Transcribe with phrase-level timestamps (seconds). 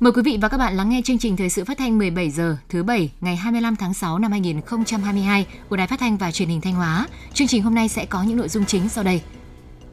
[0.00, 2.30] Mời quý vị và các bạn lắng nghe chương trình thời sự phát thanh 17
[2.30, 6.48] giờ thứ bảy ngày 25 tháng 6 năm 2022 của Đài Phát thanh và Truyền
[6.48, 7.06] hình Thanh Hóa.
[7.34, 9.22] Chương trình hôm nay sẽ có những nội dung chính sau đây.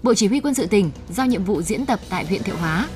[0.03, 2.87] Bộ Chỉ huy quân sự tỉnh giao nhiệm vụ diễn tập tại huyện Thiệu Hóa.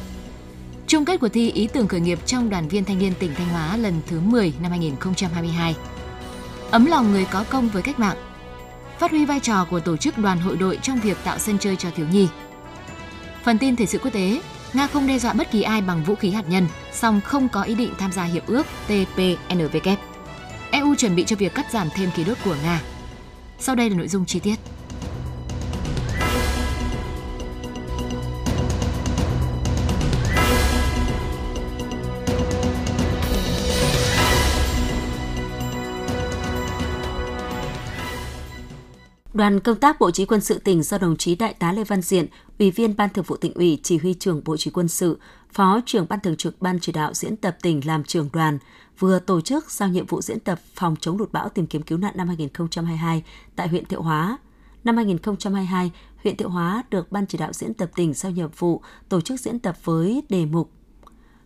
[0.87, 3.49] Chung kết cuộc thi ý tưởng khởi nghiệp trong đoàn viên thanh niên tỉnh Thanh
[3.49, 5.75] Hóa lần thứ 10 năm 2022.
[6.71, 8.17] Ấm lòng người có công với cách mạng.
[8.99, 11.75] Phát huy vai trò của tổ chức đoàn hội đội trong việc tạo sân chơi
[11.75, 12.27] cho thiếu nhi.
[13.43, 14.41] Phần tin thời sự quốc tế,
[14.77, 17.61] Nga không đe dọa bất kỳ ai bằng vũ khí hạt nhân, song không có
[17.63, 19.99] ý định tham gia hiệp ước TPNVK.
[20.71, 22.81] EU chuẩn bị cho việc cắt giảm thêm khí đốt của Nga.
[23.59, 24.55] Sau đây là nội dung chi tiết.
[39.37, 42.01] Đoàn công tác Bộ Chỉ quân sự tỉnh do đồng chí Đại tá Lê Văn
[42.01, 42.25] Diện,
[42.59, 45.19] Ủy viên Ban Thường vụ tỉnh ủy, Chỉ huy trưởng Bộ Chỉ quân sự,
[45.53, 48.57] Phó trưởng Ban Thường trực Ban chỉ đạo diễn tập tỉnh làm trưởng đoàn,
[48.99, 51.97] vừa tổ chức giao nhiệm vụ diễn tập phòng chống lụt bão tìm kiếm cứu
[51.97, 53.23] nạn năm 2022
[53.55, 54.37] tại huyện Thiệu Hóa.
[54.83, 55.91] Năm 2022,
[56.23, 59.39] huyện Thiệu Hóa được Ban chỉ đạo diễn tập tỉnh giao nhiệm vụ tổ chức
[59.39, 60.71] diễn tập với đề mục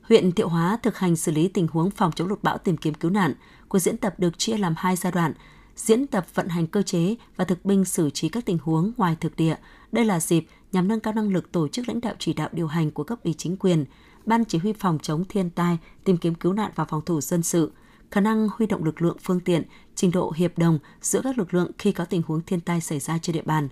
[0.02, 2.94] Huyện Thiệu Hóa thực hành xử lý tình huống phòng chống lụt bão tìm kiếm
[2.94, 3.34] cứu nạn.
[3.68, 5.34] Cuộc diễn tập được chia làm hai giai đoạn–
[5.76, 9.16] diễn tập vận hành cơ chế và thực binh xử trí các tình huống ngoài
[9.20, 9.56] thực địa.
[9.92, 12.68] Đây là dịp nhằm nâng cao năng lực tổ chức lãnh đạo chỉ đạo điều
[12.68, 13.86] hành của cấp ủy chính quyền,
[14.26, 17.44] ban chỉ huy phòng chống thiên tai, tìm kiếm cứu nạn và phòng thủ dân
[17.44, 17.72] sự,
[18.12, 19.64] khả năng huy động lực lượng phương tiện,
[19.96, 23.00] trình độ hiệp đồng giữa các lực lượng khi có tình huống thiên tai xảy
[23.00, 23.70] ra trên địa bàn.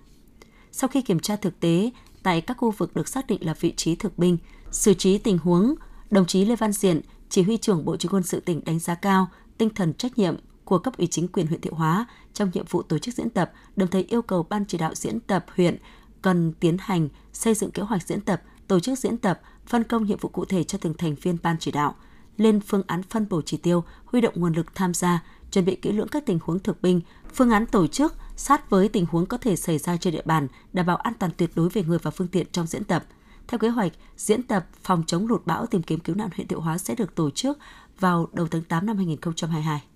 [0.72, 1.90] Sau khi kiểm tra thực tế
[2.22, 4.38] tại các khu vực được xác định là vị trí thực binh,
[4.70, 5.74] xử trí tình huống,
[6.10, 8.94] đồng chí Lê Văn Diện, chỉ huy trưởng Bộ Chỉ quân sự tỉnh đánh giá
[8.94, 9.28] cao
[9.58, 10.36] tinh thần trách nhiệm
[10.70, 13.52] của cấp ủy chính quyền huyện Thiệu Hóa trong nhiệm vụ tổ chức diễn tập,
[13.76, 15.76] đồng thời yêu cầu ban chỉ đạo diễn tập huyện
[16.22, 20.04] cần tiến hành xây dựng kế hoạch diễn tập, tổ chức diễn tập, phân công
[20.04, 21.94] nhiệm vụ cụ thể cho từng thành viên ban chỉ đạo,
[22.36, 25.76] lên phương án phân bổ chỉ tiêu, huy động nguồn lực tham gia, chuẩn bị
[25.76, 27.00] kỹ lưỡng các tình huống thực binh,
[27.34, 30.48] phương án tổ chức sát với tình huống có thể xảy ra trên địa bàn,
[30.72, 33.04] đảm bảo an toàn tuyệt đối về người và phương tiện trong diễn tập.
[33.48, 36.60] Theo kế hoạch, diễn tập phòng chống lụt bão tìm kiếm cứu nạn huyện Thiệu
[36.60, 37.58] Hóa sẽ được tổ chức
[38.00, 39.89] vào đầu tháng 8 năm 2022.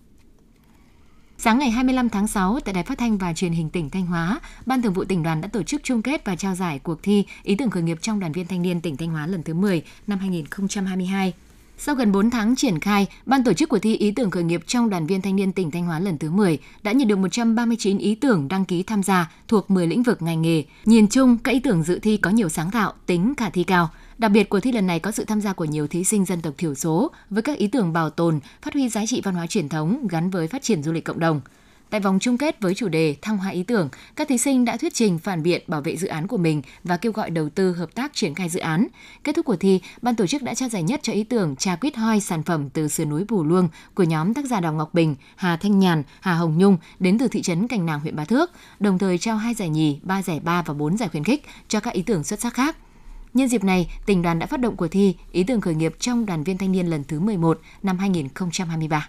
[1.39, 4.41] Sáng ngày 25 tháng 6, tại Đài Phát thanh và Truyền hình tỉnh Thanh Hóa,
[4.67, 7.25] Ban Thường vụ tỉnh đoàn đã tổ chức chung kết và trao giải cuộc thi
[7.43, 9.83] Ý tưởng khởi nghiệp trong đoàn viên thanh niên tỉnh Thanh Hóa lần thứ 10
[10.07, 11.33] năm 2022.
[11.79, 14.61] Sau gần 4 tháng triển khai, ban tổ chức cuộc thi ý tưởng khởi nghiệp
[14.67, 17.99] trong đoàn viên thanh niên tỉnh Thanh Hóa lần thứ 10 đã nhận được 139
[17.99, 20.65] ý tưởng đăng ký tham gia thuộc 10 lĩnh vực ngành nghề.
[20.85, 23.91] Nhìn chung, các ý tưởng dự thi có nhiều sáng tạo, tính khả thi cao.
[24.19, 26.41] Đặc biệt cuộc thi lần này có sự tham gia của nhiều thí sinh dân
[26.41, 29.47] tộc thiểu số với các ý tưởng bảo tồn, phát huy giá trị văn hóa
[29.47, 31.41] truyền thống gắn với phát triển du lịch cộng đồng.
[31.95, 34.77] Tại vòng chung kết với chủ đề Thăng hoa ý tưởng, các thí sinh đã
[34.77, 37.73] thuyết trình phản biện bảo vệ dự án của mình và kêu gọi đầu tư
[37.73, 38.87] hợp tác triển khai dự án.
[39.25, 41.77] Kết thúc cuộc thi, ban tổ chức đã trao giải nhất cho ý tưởng trà
[41.77, 44.95] quýt hoi sản phẩm từ sườn núi Bù Luông của nhóm tác giả Đào Ngọc
[44.95, 48.25] Bình, Hà Thanh Nhàn, Hà Hồng Nhung đến từ thị trấn Cành Nàng huyện Bá
[48.25, 48.51] Thước,
[48.81, 51.81] đồng thời trao hai giải nhì, ba giải ba và bốn giải khuyến khích cho
[51.81, 52.77] các ý tưởng xuất sắc khác.
[53.35, 56.27] Nhân dịp này, tỉnh đoàn đã phát động cuộc thi Ý tưởng khởi nghiệp trong
[56.27, 59.09] đoàn viên thanh niên lần thứ 11 năm 2023.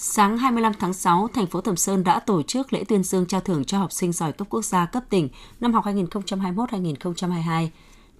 [0.00, 3.40] Sáng 25 tháng 6, thành phố Thẩm Sơn đã tổ chức lễ tuyên dương trao
[3.40, 5.28] thưởng cho học sinh giỏi cấp quốc gia cấp tỉnh
[5.60, 7.68] năm học 2021-2022.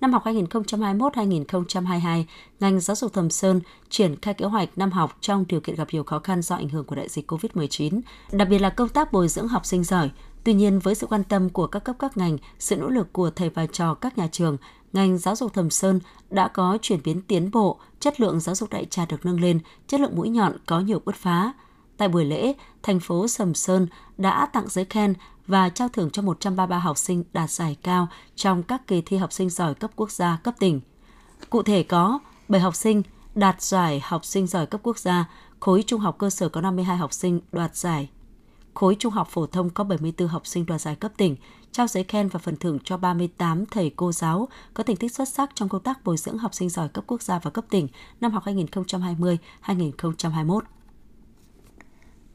[0.00, 2.24] Năm học 2021-2022,
[2.60, 5.88] ngành giáo dục Thẩm Sơn triển khai kế hoạch năm học trong điều kiện gặp
[5.92, 8.00] nhiều khó khăn do ảnh hưởng của đại dịch COVID-19,
[8.32, 10.10] đặc biệt là công tác bồi dưỡng học sinh giỏi.
[10.44, 13.30] Tuy nhiên, với sự quan tâm của các cấp các ngành, sự nỗ lực của
[13.30, 14.56] thầy và trò các nhà trường,
[14.92, 16.00] ngành giáo dục Thẩm Sơn
[16.30, 19.60] đã có chuyển biến tiến bộ, chất lượng giáo dục đại trà được nâng lên,
[19.86, 21.52] chất lượng mũi nhọn có nhiều bứt phá.
[21.98, 23.86] Tại buổi lễ, thành phố Sầm Sơn
[24.18, 25.14] đã tặng giấy khen
[25.46, 29.32] và trao thưởng cho 133 học sinh đạt giải cao trong các kỳ thi học
[29.32, 30.80] sinh giỏi cấp quốc gia, cấp tỉnh.
[31.50, 33.02] Cụ thể có 7 học sinh
[33.34, 35.24] đạt giải học sinh giỏi cấp quốc gia,
[35.60, 38.08] khối trung học cơ sở có 52 học sinh đoạt giải
[38.78, 41.36] khối trung học phổ thông có 74 học sinh đoạt giải cấp tỉnh,
[41.72, 45.28] trao giấy khen và phần thưởng cho 38 thầy cô giáo có thành tích xuất
[45.28, 47.88] sắc trong công tác bồi dưỡng học sinh giỏi cấp quốc gia và cấp tỉnh
[48.20, 50.60] năm học 2020-2021.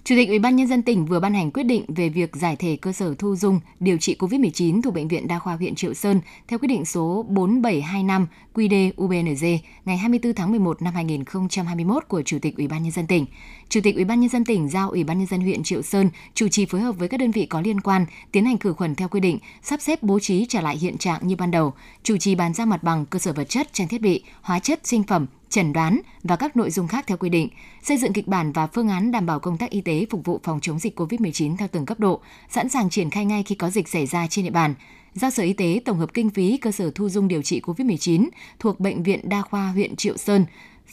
[0.06, 2.56] Chủ tịch Ủy ban nhân dân tỉnh vừa ban hành quyết định về việc giải
[2.56, 5.94] thể cơ sở thu dung điều trị COVID-19 thuộc bệnh viện Đa khoa huyện Triệu
[5.94, 12.38] Sơn theo quyết định số 4725 QĐ-UBNZ ngày 24 tháng 11 năm 2021 của Chủ
[12.42, 13.26] tịch Ủy ban nhân dân tỉnh.
[13.70, 16.10] Chủ tịch Ủy ban nhân dân tỉnh giao Ủy ban nhân dân huyện Triệu Sơn
[16.34, 18.96] chủ trì phối hợp với các đơn vị có liên quan tiến hành khử khuẩn
[18.96, 21.74] theo quy định, sắp xếp bố trí trả lại hiện trạng như ban đầu,
[22.04, 24.80] chủ trì bàn giao mặt bằng cơ sở vật chất, trang thiết bị, hóa chất,
[24.84, 27.50] sinh phẩm, chẩn đoán và các nội dung khác theo quy định,
[27.84, 30.40] xây dựng kịch bản và phương án đảm bảo công tác y tế phục vụ
[30.44, 33.70] phòng chống dịch COVID-19 theo từng cấp độ, sẵn sàng triển khai ngay khi có
[33.70, 34.74] dịch xảy ra trên địa bàn.
[35.14, 38.30] Giao Sở Y tế tổng hợp kinh phí cơ sở thu dung điều trị COVID-19
[38.60, 40.46] thuộc Bệnh viện Đa khoa huyện Triệu Sơn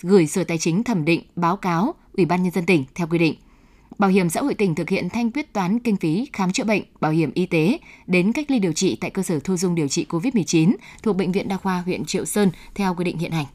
[0.03, 3.19] gửi Sở Tài chính thẩm định báo cáo Ủy ban nhân dân tỉnh theo quy
[3.19, 3.35] định.
[3.99, 6.83] Bảo hiểm xã hội tỉnh thực hiện thanh quyết toán kinh phí khám chữa bệnh,
[7.01, 9.89] bảo hiểm y tế đến cách ly điều trị tại cơ sở thu dung điều
[9.89, 13.47] trị COVID-19 thuộc Bệnh viện Đa khoa huyện Triệu Sơn theo quy định hiện hành.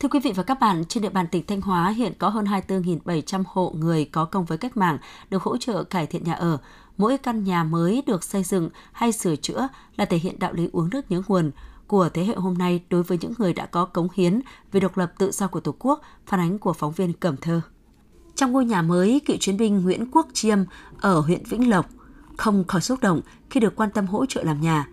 [0.00, 2.44] Thưa quý vị và các bạn, trên địa bàn tỉnh Thanh Hóa hiện có hơn
[2.44, 4.98] 24.700 hộ người có công với cách mạng
[5.30, 6.58] được hỗ trợ cải thiện nhà ở.
[6.96, 10.68] Mỗi căn nhà mới được xây dựng hay sửa chữa là thể hiện đạo lý
[10.72, 11.50] uống nước nhớ nguồn
[11.86, 14.40] của thế hệ hôm nay đối với những người đã có cống hiến
[14.72, 17.60] về độc lập tự do của Tổ quốc, phản ánh của phóng viên Cẩm Thơ.
[18.34, 20.58] Trong ngôi nhà mới, cựu chiến binh Nguyễn Quốc Chiêm
[21.00, 21.86] ở huyện Vĩnh Lộc
[22.36, 23.20] không khỏi xúc động
[23.50, 24.88] khi được quan tâm hỗ trợ làm nhà.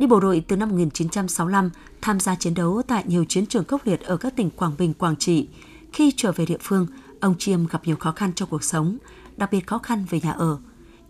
[0.00, 1.70] Đi bộ đội từ năm 1965,
[2.00, 4.94] tham gia chiến đấu tại nhiều chiến trường khốc liệt ở các tỉnh Quảng Bình,
[4.94, 5.48] Quảng Trị.
[5.92, 6.86] Khi trở về địa phương,
[7.20, 8.98] ông Chiêm gặp nhiều khó khăn trong cuộc sống,
[9.36, 10.58] đặc biệt khó khăn về nhà ở.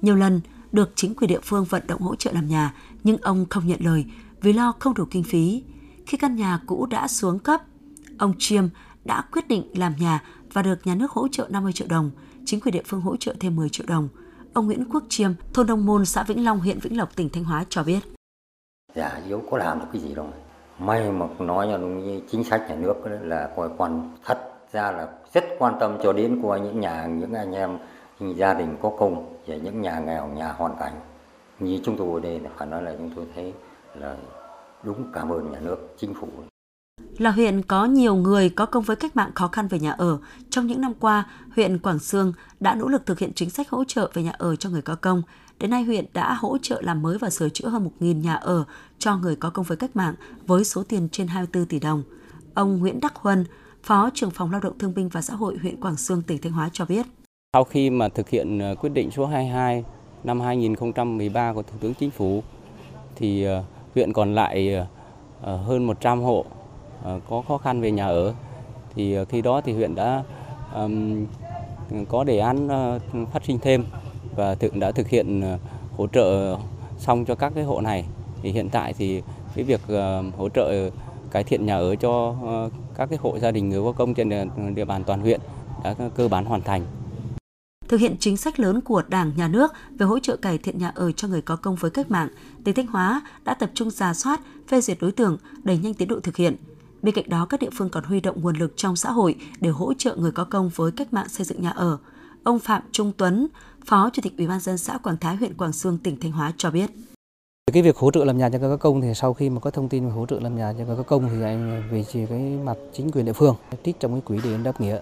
[0.02, 0.40] Nhiều lần
[0.72, 3.78] được chính quyền địa phương vận động hỗ trợ làm nhà, nhưng ông không nhận
[3.82, 4.04] lời
[4.40, 5.62] vì lo không đủ kinh phí.
[6.06, 7.62] Khi căn nhà cũ đã xuống cấp,
[8.18, 8.64] ông Chiêm
[9.04, 10.22] đã quyết định làm nhà
[10.52, 12.10] và được nhà nước hỗ trợ 50 triệu đồng,
[12.44, 14.08] chính quyền địa phương hỗ trợ thêm 10 triệu đồng.
[14.52, 17.44] Ông Nguyễn Quốc Chiêm, thôn Đông Môn, xã Vĩnh Long, huyện Vĩnh Lộc, tỉnh Thanh
[17.44, 18.00] Hóa cho biết.
[18.94, 20.26] Dạ, yếu có làm được cái gì đâu.
[20.78, 21.78] May mà nói là
[22.30, 24.38] chính sách nhà nước là coi quan thật
[24.72, 27.78] ra là rất quan tâm cho đến của những nhà những anh em
[28.20, 30.92] những gia đình có công và những nhà nghèo nhà hoàn cảnh
[31.58, 33.52] như chúng tôi ở đây phải nói là chúng tôi thấy
[33.94, 34.16] là
[34.82, 36.28] đúng cảm ơn nhà nước chính phủ
[37.18, 40.18] là huyện có nhiều người có công với cách mạng khó khăn về nhà ở.
[40.50, 41.26] Trong những năm qua,
[41.56, 44.56] huyện Quảng Sương đã nỗ lực thực hiện chính sách hỗ trợ về nhà ở
[44.56, 45.22] cho người có công.
[45.60, 48.64] Đến nay, huyện đã hỗ trợ làm mới và sửa chữa hơn 1.000 nhà ở
[48.98, 50.14] cho người có công với cách mạng
[50.46, 52.02] với số tiền trên 24 tỷ đồng.
[52.54, 53.44] Ông Nguyễn Đắc Huân,
[53.82, 56.52] Phó trưởng phòng Lao động Thương binh và Xã hội huyện Quảng Sương, tỉnh Thanh
[56.52, 57.06] Hóa cho biết.
[57.52, 59.84] Sau khi mà thực hiện ờ, quyết định số 22
[60.24, 62.42] năm 2013 của Thủ tướng Chính phủ
[63.16, 63.64] thì ờ,
[63.94, 64.74] huyện còn lại
[65.42, 66.44] ờ, hơn 100 hộ
[67.28, 68.34] có khó khăn về nhà ở.
[68.94, 70.22] Thì khi đó thì huyện đã
[72.08, 72.68] có đề án
[73.32, 73.84] phát sinh thêm
[74.36, 75.58] và thực đã thực hiện ờ,
[75.96, 76.56] hỗ trợ
[76.98, 78.04] xong cho các cái hộ này.
[78.42, 79.22] Thì hiện tại thì
[79.54, 80.90] cái việc ờ, hỗ trợ
[81.30, 84.30] cải thiện nhà ở cho ờ, các cái hộ gia đình người có công trên
[84.74, 85.40] địa bàn toàn huyện
[85.84, 86.86] đã cơ bản hoàn thành
[87.90, 90.92] thực hiện chính sách lớn của Đảng, Nhà nước về hỗ trợ cải thiện nhà
[90.94, 92.28] ở cho người có công với cách mạng,
[92.64, 96.08] tỉnh Thanh Hóa đã tập trung ra soát, phê duyệt đối tượng, đẩy nhanh tiến
[96.08, 96.56] độ thực hiện.
[97.02, 99.70] Bên cạnh đó, các địa phương còn huy động nguồn lực trong xã hội để
[99.70, 101.98] hỗ trợ người có công với cách mạng xây dựng nhà ở.
[102.44, 103.46] Ông Phạm Trung Tuấn,
[103.86, 106.52] Phó Chủ tịch Ủy ban dân xã Quảng Thái, huyện Quảng Sương, tỉnh Thanh Hóa
[106.56, 106.90] cho biết.
[107.72, 109.88] Cái việc hỗ trợ làm nhà cho có công thì sau khi mà có thông
[109.88, 112.76] tin về hỗ trợ làm nhà cho có công thì anh về chỉ cái mặt
[112.92, 114.98] chính quyền địa phương trích trong cái quỹ để đáp nghĩa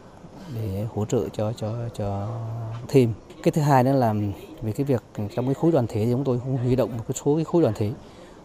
[0.55, 2.29] để hỗ trợ cho cho cho
[2.89, 3.13] thêm.
[3.43, 4.15] Cái thứ hai nữa là
[4.63, 7.17] về cái việc trong cái khối đoàn thể thì chúng tôi cũng huy động một
[7.25, 7.93] số cái khối đoàn thể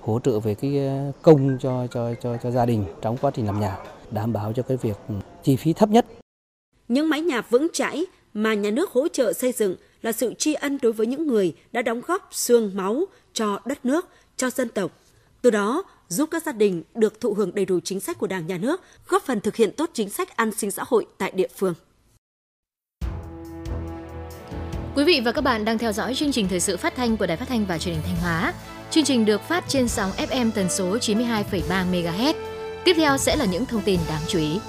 [0.01, 3.45] hỗ trợ về cái ờ, công cho cho cho cho gia đình trong quá trình
[3.45, 3.77] làm nhà,
[4.11, 4.97] đảm bảo cho cái việc
[5.43, 6.05] chi phí thấp nhất.
[6.87, 10.53] Những mái nhà vững chãi mà nhà nước hỗ trợ xây dựng là sự tri
[10.53, 14.07] ân đối với những người đã đóng góp xương máu cho đất nước,
[14.37, 14.91] cho dân tộc.
[15.41, 18.47] Từ đó, giúp các gia đình được thụ hưởng đầy đủ chính sách của Đảng
[18.47, 21.47] nhà nước, góp phần thực hiện tốt chính sách an sinh xã hội tại địa
[21.55, 21.73] phương.
[24.95, 27.25] Quý vị và các bạn đang theo dõi chương trình thời sự phát thanh của
[27.25, 28.53] Đài Phát thanh và Truyền hình Thanh Hóa.
[28.91, 32.33] Chương trình được phát trên sóng FM tần số 92,3 MHz.
[32.83, 34.59] Tiếp theo sẽ là những thông tin đáng chú ý.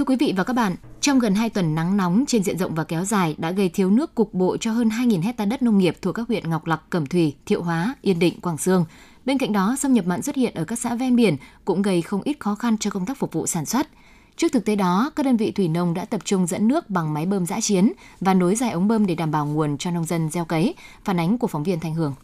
[0.00, 2.74] Thưa quý vị và các bạn, trong gần 2 tuần nắng nóng trên diện rộng
[2.74, 5.78] và kéo dài đã gây thiếu nước cục bộ cho hơn 2.000 hecta đất nông
[5.78, 8.84] nghiệp thuộc các huyện Ngọc Lặc, Cẩm Thủy, Thiệu Hóa, Yên Định, Quảng Sương.
[9.24, 12.02] Bên cạnh đó, xâm nhập mặn xuất hiện ở các xã ven biển cũng gây
[12.02, 13.88] không ít khó khăn cho công tác phục vụ sản xuất.
[14.36, 17.14] Trước thực tế đó, các đơn vị thủy nông đã tập trung dẫn nước bằng
[17.14, 20.04] máy bơm giã chiến và nối dài ống bơm để đảm bảo nguồn cho nông
[20.04, 22.14] dân gieo cấy, phản ánh của phóng viên Thanh Hường.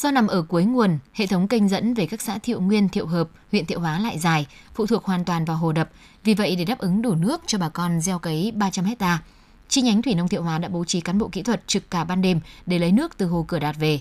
[0.00, 3.06] Do nằm ở cuối nguồn, hệ thống kênh dẫn về các xã Thiệu Nguyên, Thiệu
[3.06, 5.90] Hợp, huyện Thiệu Hóa lại dài, phụ thuộc hoàn toàn vào hồ đập.
[6.24, 9.22] Vì vậy, để đáp ứng đủ nước cho bà con gieo cấy 300 hecta,
[9.68, 12.04] chi nhánh Thủy Nông Thiệu Hóa đã bố trí cán bộ kỹ thuật trực cả
[12.04, 14.00] ban đêm để lấy nước từ hồ Cửa Đạt về.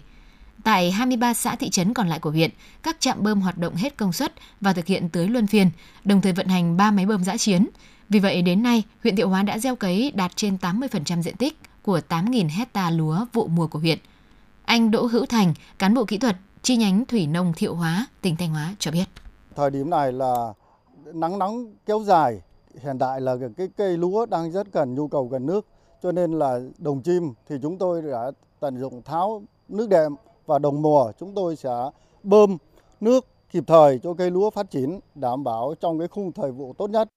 [0.64, 2.52] Tại 23 xã thị trấn còn lại của huyện,
[2.84, 5.70] các trạm bơm hoạt động hết công suất và thực hiện tưới luân phiên,
[6.04, 7.68] đồng thời vận hành 3 máy bơm giã chiến.
[8.10, 11.60] Vì vậy đến nay, huyện Thiệu Hóa đã gieo cấy đạt trên 80% diện tích
[11.82, 14.00] của 8.000 hecta lúa vụ mùa của huyện.
[14.68, 18.36] Anh Đỗ Hữu Thành, cán bộ kỹ thuật chi nhánh Thủy Nông Thiệu Hóa, tỉnh
[18.36, 19.06] Thanh Hóa cho biết.
[19.56, 20.54] Thời điểm này là
[21.14, 22.42] nắng nóng kéo dài,
[22.84, 25.66] hiện tại là cái cây lúa đang rất cần nhu cầu cần nước,
[26.04, 30.60] cho nên là đồng chim thì chúng tôi đã tận dụng tháo nước đệm và
[30.60, 31.90] đồng mùa chúng tôi sẽ
[32.24, 32.58] bơm
[33.02, 36.74] nước kịp thời cho cây lúa phát triển đảm bảo trong cái khung thời vụ
[36.78, 37.08] tốt nhất.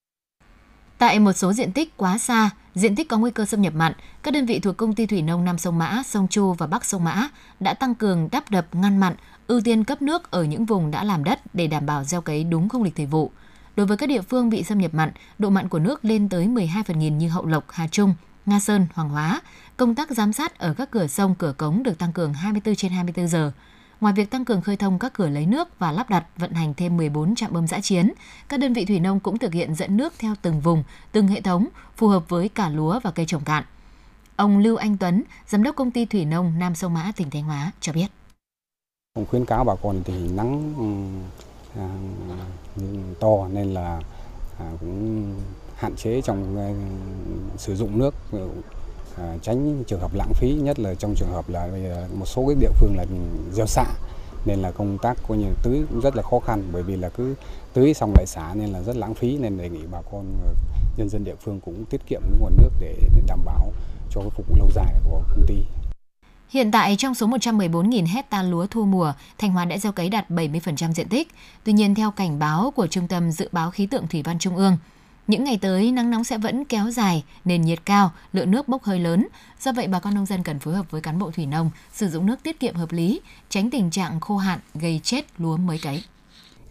[1.00, 3.92] Tại một số diện tích quá xa, diện tích có nguy cơ xâm nhập mặn,
[4.22, 6.84] các đơn vị thuộc công ty thủy nông Nam sông Mã, sông Chu và Bắc
[6.84, 7.28] sông Mã
[7.60, 9.14] đã tăng cường đắp đập ngăn mặn,
[9.46, 12.44] ưu tiên cấp nước ở những vùng đã làm đất để đảm bảo gieo cấy
[12.44, 13.30] đúng không lịch thời vụ.
[13.76, 16.48] Đối với các địa phương bị xâm nhập mặn, độ mặn của nước lên tới
[16.48, 18.14] 12 phần nghìn như Hậu Lộc, Hà Trung,
[18.46, 19.40] Nga Sơn, Hoàng Hóa,
[19.76, 22.92] công tác giám sát ở các cửa sông, cửa cống được tăng cường 24 trên
[22.92, 23.52] 24 giờ.
[24.00, 26.74] Ngoài việc tăng cường khơi thông các cửa lấy nước và lắp đặt vận hành
[26.74, 28.12] thêm 14 trạm bơm giã chiến,
[28.48, 31.40] các đơn vị thủy nông cũng thực hiện dẫn nước theo từng vùng, từng hệ
[31.40, 31.66] thống,
[31.96, 33.64] phù hợp với cả lúa và cây trồng cạn.
[34.36, 37.42] Ông Lưu Anh Tuấn, giám đốc công ty thủy nông Nam Sông Mã, tỉnh Thanh
[37.42, 38.06] Hóa cho biết.
[39.14, 41.88] Ông khuyến cáo bà con thì nắng ừ, à,
[42.76, 42.82] ừ,
[43.20, 44.00] to nên là
[44.58, 45.34] à, cũng
[45.76, 46.68] hạn chế trong à,
[47.56, 48.14] sử dụng nước
[49.20, 52.46] À, tránh trường hợp lãng phí nhất là trong trường hợp là à, một số
[52.46, 53.04] cái địa phương là
[53.52, 53.84] gieo xạ
[54.44, 57.08] nên là công tác coi như tưới cũng rất là khó khăn bởi vì là
[57.08, 57.34] cứ
[57.72, 60.50] tưới xong lại xả nên là rất lãng phí nên đề nghị bà con à,
[60.96, 63.72] nhân dân địa phương cũng tiết kiệm nguồn nước để, để đảm bảo
[64.10, 65.54] cho cái phục vụ lâu dài của công ty.
[66.48, 70.30] Hiện tại trong số 114.000 hecta lúa thu mùa, Thanh Hóa đã gieo cấy đạt
[70.30, 71.28] 70% diện tích.
[71.64, 74.56] Tuy nhiên theo cảnh báo của Trung tâm Dự báo Khí tượng Thủy văn Trung
[74.56, 74.76] ương,
[75.30, 78.82] những ngày tới nắng nóng sẽ vẫn kéo dài, nền nhiệt cao, lượng nước bốc
[78.82, 79.28] hơi lớn.
[79.60, 82.08] Do vậy bà con nông dân cần phối hợp với cán bộ thủy nông sử
[82.08, 85.78] dụng nước tiết kiệm hợp lý, tránh tình trạng khô hạn gây chết lúa mới
[85.78, 86.02] cấy.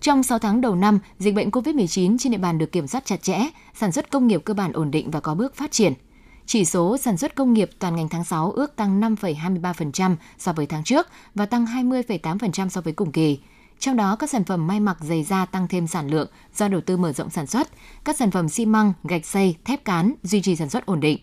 [0.02, 3.24] Trong 6 tháng đầu năm, dịch bệnh COVID-19 trên địa bàn được kiểm soát chặt
[3.24, 3.40] chẽ,
[3.76, 5.94] sản xuất công nghiệp cơ bản ổn định và có bước phát triển.
[6.46, 10.66] Chỉ số sản xuất công nghiệp toàn ngành tháng 6 ước tăng 5,23% so với
[10.66, 13.40] tháng trước và tăng 20,8% so với cùng kỳ.
[13.80, 16.82] Trong đó, các sản phẩm may mặc giày da tăng thêm sản lượng do đầu
[16.82, 17.70] tư mở rộng sản xuất,
[18.04, 21.20] các sản phẩm xi măng, gạch xây, thép cán duy trì sản xuất ổn định.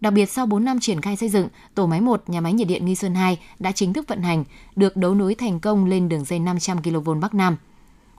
[0.00, 2.68] Đặc biệt sau 4 năm triển khai xây dựng, tổ máy 1 nhà máy nhiệt
[2.68, 4.44] điện Nghi Xuân 2 đã chính thức vận hành,
[4.76, 7.56] được đấu nối thành công lên đường dây 500 kV Bắc Nam.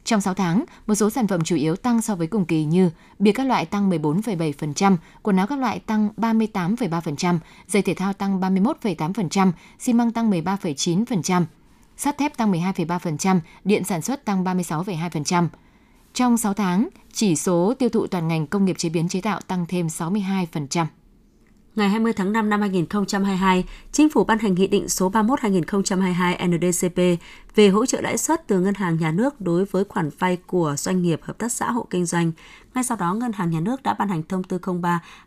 [0.04, 2.90] Trong 6 tháng, một số sản phẩm chủ yếu tăng so với cùng kỳ như
[3.20, 8.42] bìa các loại tăng 14,7%, quần áo các loại tăng 38,3%, giày thể thao tăng
[8.42, 11.46] 31,8%, xi măng tăng 13,9%,
[11.98, 15.48] sắt thép tăng 12,3%, điện sản xuất tăng 36,2%.
[16.14, 19.40] Trong 6 tháng, chỉ số tiêu thụ toàn ngành công nghiệp chế biến chế tạo
[19.42, 20.86] tăng thêm 62%.
[21.76, 27.24] Ngày 20 tháng 5 năm 2022, Chính phủ ban hành Nghị định số 31-2022 NDCP
[27.56, 30.76] về hỗ trợ lãi suất từ Ngân hàng Nhà nước đối với khoản vay của
[30.78, 32.32] doanh nghiệp hợp tác xã hộ kinh doanh.
[32.74, 34.60] Ngay sau đó, Ngân hàng Nhà nước đã ban hành Thông tư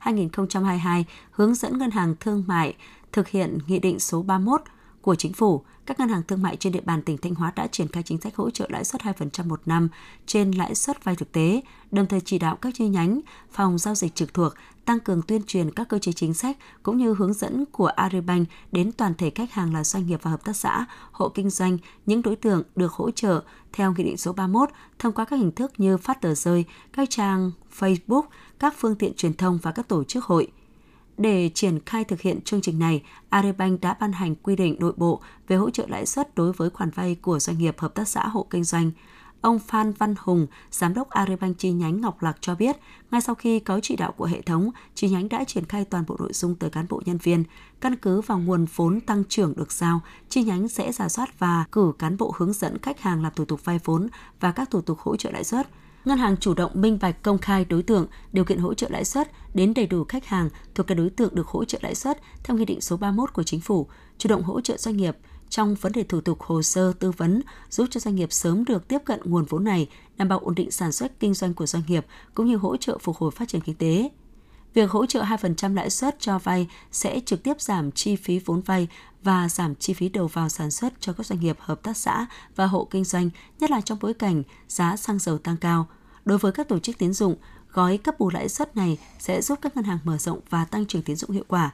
[0.02, 2.74] 03-2022 hướng dẫn Ngân hàng Thương mại
[3.12, 4.60] thực hiện Nghị định số 31
[5.04, 7.66] của Chính phủ, các ngân hàng thương mại trên địa bàn tỉnh Thanh Hóa đã
[7.66, 9.88] triển khai chính sách hỗ trợ lãi suất 2% một năm
[10.26, 13.20] trên lãi suất vay thực tế, đồng thời chỉ đạo các chi nhánh,
[13.52, 16.96] phòng giao dịch trực thuộc tăng cường tuyên truyền các cơ chế chính sách cũng
[16.96, 20.44] như hướng dẫn của Agribank đến toàn thể khách hàng là doanh nghiệp và hợp
[20.44, 23.42] tác xã, hộ kinh doanh, những đối tượng được hỗ trợ
[23.72, 24.68] theo Nghị định số 31
[24.98, 28.22] thông qua các hình thức như phát tờ rơi, các trang Facebook,
[28.58, 30.52] các phương tiện truyền thông và các tổ chức hội–
[31.18, 34.92] để triển khai thực hiện chương trình này, Aribank đã ban hành quy định nội
[34.96, 38.08] bộ về hỗ trợ lãi suất đối với khoản vay của doanh nghiệp hợp tác
[38.08, 38.90] xã hộ kinh doanh.
[39.40, 42.76] Ông Phan Văn Hùng, giám đốc Aribank chi nhánh Ngọc Lạc cho biết,
[43.10, 46.04] ngay sau khi có chỉ đạo của hệ thống, chi nhánh đã triển khai toàn
[46.06, 47.44] bộ nội dung tới cán bộ nhân viên.
[47.80, 51.64] Căn cứ vào nguồn vốn tăng trưởng được giao, chi nhánh sẽ giả soát và
[51.72, 54.08] cử cán bộ hướng dẫn khách hàng làm thủ tục vay vốn
[54.40, 55.68] và các thủ tục hỗ trợ lãi suất
[56.04, 59.04] ngân hàng chủ động minh bạch công khai đối tượng, điều kiện hỗ trợ lãi
[59.04, 62.18] suất đến đầy đủ khách hàng thuộc các đối tượng được hỗ trợ lãi suất
[62.44, 63.86] theo Nghị định số 31 của Chính phủ,
[64.18, 65.16] chủ động hỗ trợ doanh nghiệp
[65.48, 68.88] trong vấn đề thủ tục hồ sơ tư vấn, giúp cho doanh nghiệp sớm được
[68.88, 71.82] tiếp cận nguồn vốn này, đảm bảo ổn định sản xuất kinh doanh của doanh
[71.86, 74.10] nghiệp cũng như hỗ trợ phục hồi phát triển kinh tế.
[74.74, 78.60] Việc hỗ trợ 2% lãi suất cho vay sẽ trực tiếp giảm chi phí vốn
[78.60, 78.88] vay
[79.22, 82.26] và giảm chi phí đầu vào sản xuất cho các doanh nghiệp, hợp tác xã
[82.56, 85.86] và hộ kinh doanh, nhất là trong bối cảnh giá xăng dầu tăng cao.
[86.24, 87.36] Đối với các tổ chức tín dụng,
[87.72, 90.86] gói cấp bù lãi suất này sẽ giúp các ngân hàng mở rộng và tăng
[90.86, 91.70] trưởng tín dụng hiệu quả.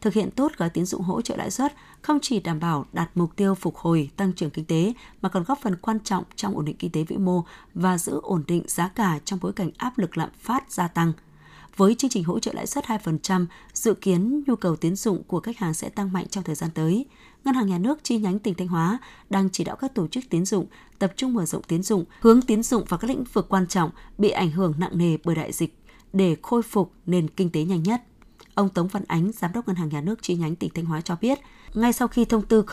[0.00, 3.10] Thực hiện tốt gói tín dụng hỗ trợ lãi suất không chỉ đảm bảo đạt
[3.14, 4.92] mục tiêu phục hồi tăng trưởng kinh tế
[5.22, 8.20] mà còn góp phần quan trọng trong ổn định kinh tế vĩ mô và giữ
[8.22, 11.12] ổn định giá cả trong bối cảnh áp lực lạm phát gia tăng–
[11.76, 15.40] với chương trình hỗ trợ lãi suất 2%, dự kiến nhu cầu tiến dụng của
[15.40, 17.06] khách hàng sẽ tăng mạnh trong thời gian tới.
[17.44, 18.98] Ngân hàng Nhà nước chi nhánh tỉnh Thanh Hóa
[19.30, 20.66] đang chỉ đạo các tổ chức tiến dụng
[20.98, 23.90] tập trung mở rộng tiến dụng, hướng tiến dụng vào các lĩnh vực quan trọng
[24.18, 25.76] bị ảnh hưởng nặng nề bởi đại dịch
[26.12, 28.02] để khôi phục nền kinh tế nhanh nhất.
[28.54, 31.00] Ông Tống Văn Ánh, Giám đốc Ngân hàng Nhà nước chi nhánh tỉnh Thanh Hóa
[31.00, 31.38] cho biết,
[31.74, 32.64] ngay sau khi thông tư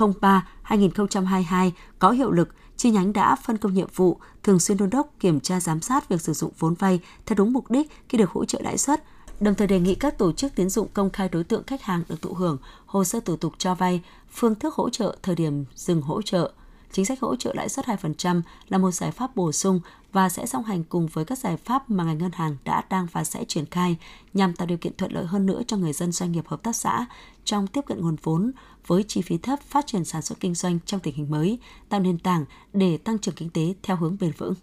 [0.63, 5.09] 03-2022 có hiệu lực, chi nhánh đã phân công nhiệm vụ thường xuyên đôn đốc
[5.19, 8.29] kiểm tra giám sát việc sử dụng vốn vay theo đúng mục đích khi được
[8.29, 9.03] hỗ trợ lãi suất,
[9.39, 12.03] đồng thời đề nghị các tổ chức tiến dụng công khai đối tượng khách hàng
[12.09, 15.65] được thụ hưởng, hồ sơ thủ tục cho vay, phương thức hỗ trợ, thời điểm
[15.75, 16.51] dừng hỗ trợ.
[16.91, 19.79] Chính sách hỗ trợ lãi suất 2% là một giải pháp bổ sung
[20.11, 23.07] và sẽ song hành cùng với các giải pháp mà ngành ngân hàng đã đang
[23.11, 23.97] và sẽ triển khai
[24.33, 26.75] nhằm tạo điều kiện thuận lợi hơn nữa cho người dân doanh nghiệp hợp tác
[26.75, 27.05] xã
[27.43, 28.51] trong tiếp cận nguồn vốn
[28.87, 31.99] với chi phí thấp phát triển sản xuất kinh doanh trong tình hình mới, tạo
[31.99, 34.53] nền tảng để tăng trưởng kinh tế theo hướng bền vững.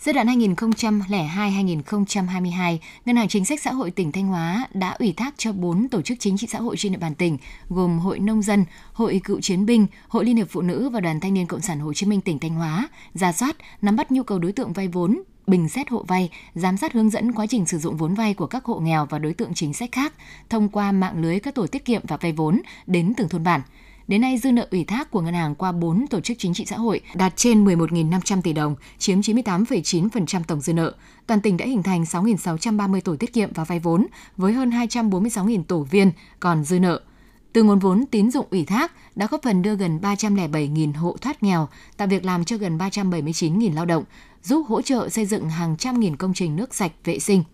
[0.00, 5.34] Giai đoạn 2002-2022, Ngân hàng Chính sách Xã hội tỉnh Thanh Hóa đã ủy thác
[5.36, 7.38] cho 4 tổ chức chính trị xã hội trên địa bàn tỉnh,
[7.68, 11.20] gồm Hội Nông dân, Hội Cựu Chiến binh, Hội Liên hiệp Phụ nữ và Đoàn
[11.20, 14.22] Thanh niên Cộng sản Hồ Chí Minh tỉnh Thanh Hóa, ra soát, nắm bắt nhu
[14.22, 17.66] cầu đối tượng vay vốn, bình xét hộ vay, giám sát hướng dẫn quá trình
[17.66, 20.12] sử dụng vốn vay của các hộ nghèo và đối tượng chính sách khác
[20.50, 23.60] thông qua mạng lưới các tổ tiết kiệm và vay vốn đến từng thôn bản–
[24.08, 26.64] Đến nay, dư nợ ủy thác của ngân hàng qua 4 tổ chức chính trị
[26.66, 30.94] xã hội đạt trên 11.500 tỷ đồng, chiếm 98,9% tổng dư nợ.
[31.26, 35.62] Toàn tỉnh đã hình thành 6.630 tổ tiết kiệm và vay vốn với hơn 246.000
[35.64, 37.00] tổ viên còn dư nợ.
[37.52, 41.42] Từ nguồn vốn tín dụng ủy thác đã góp phần đưa gần 307.000 hộ thoát
[41.42, 44.04] nghèo, tạo việc làm cho gần 379.000 lao động,
[44.42, 47.44] giúp hỗ trợ xây dựng hàng trăm nghìn công trình nước sạch vệ sinh.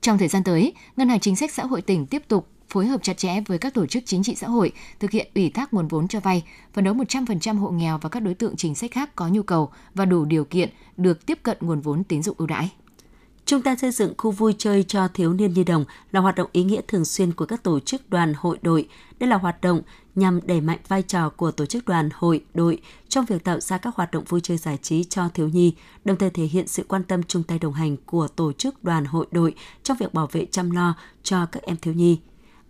[0.00, 3.02] Trong thời gian tới, Ngân hàng Chính sách Xã hội tỉnh tiếp tục phối hợp
[3.02, 5.88] chặt chẽ với các tổ chức chính trị xã hội thực hiện ủy thác nguồn
[5.88, 9.16] vốn cho vay, phấn đấu 100% hộ nghèo và các đối tượng chính sách khác
[9.16, 12.46] có nhu cầu và đủ điều kiện được tiếp cận nguồn vốn tín dụng ưu
[12.46, 12.70] đãi.
[13.46, 16.50] Trung tâm xây dựng khu vui chơi cho thiếu niên nhi đồng là hoạt động
[16.52, 18.88] ý nghĩa thường xuyên của các tổ chức đoàn hội đội.
[19.18, 19.82] Đây là hoạt động
[20.14, 23.78] nhằm đẩy mạnh vai trò của tổ chức đoàn hội đội trong việc tạo ra
[23.78, 25.74] các hoạt động vui chơi giải trí cho thiếu nhi,
[26.04, 29.04] đồng thời thể hiện sự quan tâm chung tay đồng hành của tổ chức đoàn
[29.04, 32.18] hội đội trong việc bảo vệ chăm lo cho các em thiếu nhi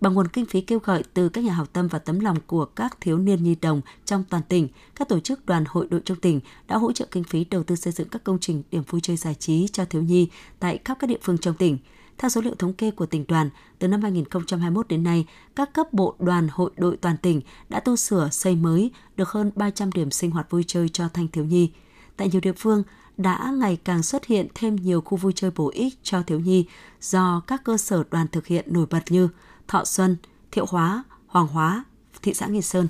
[0.03, 2.65] bằng nguồn kinh phí kêu gọi từ các nhà hảo tâm và tấm lòng của
[2.65, 6.21] các thiếu niên nhi đồng trong toàn tỉnh, các tổ chức đoàn hội đội trong
[6.21, 9.01] tỉnh đã hỗ trợ kinh phí đầu tư xây dựng các công trình điểm vui
[9.01, 10.29] chơi giải trí cho thiếu nhi
[10.59, 11.79] tại khắp các địa phương trong tỉnh.
[12.19, 15.93] Theo số liệu thống kê của tỉnh đoàn, từ năm 2021 đến nay, các cấp
[15.93, 20.11] bộ đoàn hội đội toàn tỉnh đã tu sửa xây mới được hơn 300 điểm
[20.11, 21.71] sinh hoạt vui chơi cho thanh thiếu nhi.
[22.17, 22.83] Tại nhiều địa phương,
[23.17, 26.65] đã ngày càng xuất hiện thêm nhiều khu vui chơi bổ ích cho thiếu nhi
[27.01, 29.29] do các cơ sở đoàn thực hiện nổi bật như
[29.69, 30.17] Thọ Xuân,
[30.51, 31.85] Thiệu Hóa, Hoàng Hóa,
[32.23, 32.89] thị xã Nghi Sơn.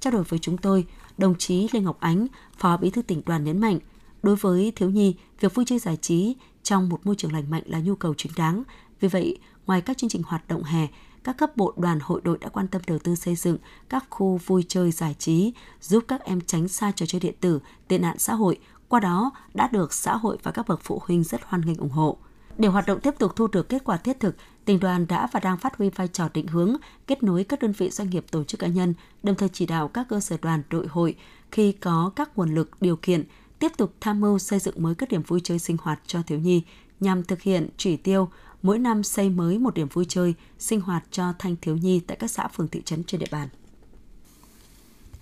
[0.00, 0.86] Trao đổi với chúng tôi,
[1.18, 2.26] đồng chí Lê Ngọc Ánh,
[2.58, 3.78] Phó Bí thư tỉnh đoàn nhấn mạnh,
[4.22, 7.62] đối với thiếu nhi, việc vui chơi giải trí trong một môi trường lành mạnh
[7.66, 8.62] là nhu cầu chính đáng.
[9.00, 10.86] Vì vậy, ngoài các chương trình hoạt động hè,
[11.24, 14.40] các cấp bộ đoàn hội đội đã quan tâm đầu tư xây dựng các khu
[14.46, 18.18] vui chơi giải trí, giúp các em tránh xa trò chơi điện tử, tệ nạn
[18.18, 21.60] xã hội, qua đó đã được xã hội và các bậc phụ huynh rất hoan
[21.66, 22.18] nghênh ủng hộ.
[22.58, 25.40] Để hoạt động tiếp tục thu được kết quả thiết thực, tỉnh đoàn đã và
[25.40, 26.76] đang phát huy vai trò định hướng,
[27.06, 29.88] kết nối các đơn vị doanh nghiệp tổ chức cá nhân, đồng thời chỉ đạo
[29.88, 31.16] các cơ sở đoàn đội hội
[31.50, 33.24] khi có các nguồn lực điều kiện
[33.58, 36.38] tiếp tục tham mưu xây dựng mới các điểm vui chơi sinh hoạt cho thiếu
[36.38, 36.62] nhi
[37.00, 38.28] nhằm thực hiện chỉ tiêu
[38.62, 42.16] mỗi năm xây mới một điểm vui chơi sinh hoạt cho thanh thiếu nhi tại
[42.20, 43.48] các xã phường thị trấn trên địa bàn.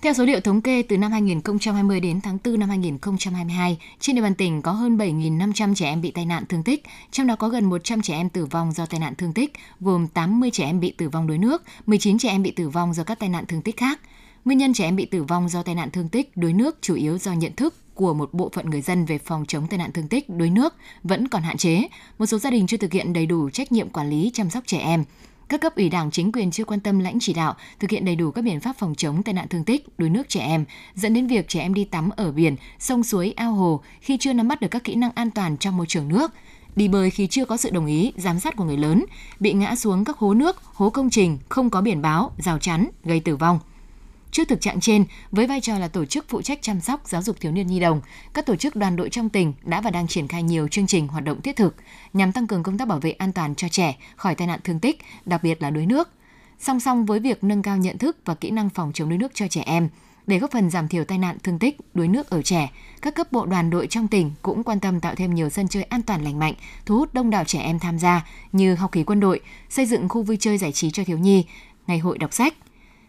[0.04, 4.22] Theo số liệu thống kê từ năm 2020 đến tháng 4 năm 2022, trên địa
[4.22, 7.48] bàn tỉnh có hơn 7.500 trẻ em bị tai nạn thương tích, trong đó có
[7.48, 10.80] gần 100 trẻ em tử vong do tai nạn thương tích, gồm 80 trẻ em
[10.80, 13.44] bị tử vong đuối nước, 19 trẻ em bị tử vong do các tai nạn
[13.46, 14.00] thương tích khác.
[14.44, 16.94] Nguyên nhân trẻ em bị tử vong do tai nạn thương tích, đuối nước chủ
[16.94, 19.92] yếu do nhận thức của một bộ phận người dân về phòng chống tai nạn
[19.92, 21.82] thương tích, đuối nước vẫn còn hạn chế.
[22.18, 24.64] Một số gia đình chưa thực hiện đầy đủ trách nhiệm quản lý chăm sóc
[24.66, 25.04] trẻ em
[25.48, 28.16] các cấp ủy đảng chính quyền chưa quan tâm lãnh chỉ đạo thực hiện đầy
[28.16, 31.14] đủ các biện pháp phòng chống tai nạn thương tích, đuối nước trẻ em, dẫn
[31.14, 34.48] đến việc trẻ em đi tắm ở biển, sông suối, ao hồ khi chưa nắm
[34.48, 36.32] bắt được các kỹ năng an toàn trong môi trường nước,
[36.76, 39.04] đi bơi khi chưa có sự đồng ý, giám sát của người lớn,
[39.40, 42.88] bị ngã xuống các hố nước, hố công trình không có biển báo, rào chắn,
[43.04, 43.58] gây tử vong.
[44.34, 47.22] Trước thực trạng trên, với vai trò là tổ chức phụ trách chăm sóc giáo
[47.22, 48.00] dục thiếu niên nhi đồng,
[48.34, 51.08] các tổ chức đoàn đội trong tỉnh đã và đang triển khai nhiều chương trình
[51.08, 51.74] hoạt động thiết thực
[52.12, 54.80] nhằm tăng cường công tác bảo vệ an toàn cho trẻ khỏi tai nạn thương
[54.80, 56.08] tích, đặc biệt là đuối nước.
[56.58, 59.34] Song song với việc nâng cao nhận thức và kỹ năng phòng chống đuối nước
[59.34, 59.88] cho trẻ em,
[60.26, 62.70] để góp phần giảm thiểu tai nạn thương tích, đuối nước ở trẻ,
[63.02, 65.82] các cấp bộ đoàn đội trong tỉnh cũng quan tâm tạo thêm nhiều sân chơi
[65.82, 66.54] an toàn lành mạnh,
[66.86, 70.08] thu hút đông đảo trẻ em tham gia như học kỳ quân đội, xây dựng
[70.08, 71.44] khu vui chơi giải trí cho thiếu nhi,
[71.86, 72.54] ngày hội đọc sách,